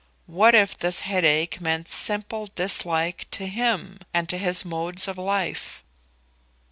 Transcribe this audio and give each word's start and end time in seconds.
What 0.25 0.55
if 0.55 0.75
this 0.75 1.01
headache 1.01 1.61
meant 1.61 1.87
simple 1.87 2.47
dislike 2.47 3.27
to 3.29 3.45
him, 3.45 3.99
and 4.15 4.27
to 4.29 4.39
his 4.39 4.65
modes 4.65 5.07
of 5.07 5.15
life? 5.15 5.83